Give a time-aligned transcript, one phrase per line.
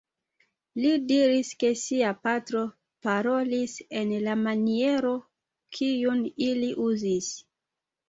[0.85, 2.63] Li diris ke sia patro
[3.09, 5.15] parolis en la maniero
[5.81, 7.35] kiun ili uzis.